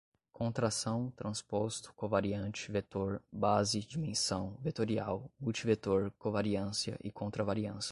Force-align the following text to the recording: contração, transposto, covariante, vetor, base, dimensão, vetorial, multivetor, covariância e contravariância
contração, 0.31 1.11
transposto, 1.15 1.93
covariante, 1.93 2.71
vetor, 2.71 3.21
base, 3.31 3.79
dimensão, 3.81 4.57
vetorial, 4.59 5.29
multivetor, 5.39 6.11
covariância 6.17 6.97
e 7.03 7.11
contravariância 7.11 7.79